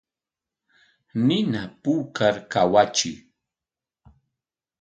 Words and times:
Nina 1.27 1.61
puukar 1.81 2.35
kawachiy. 2.51 3.17